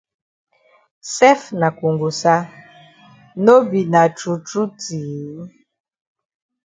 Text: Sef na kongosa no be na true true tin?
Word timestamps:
Sef 1.15 1.41
na 1.59 1.69
kongosa 1.77 2.35
no 3.43 3.55
be 3.69 3.79
na 3.93 4.01
true 4.17 4.39
true 4.47 4.69
tin? 4.81 5.31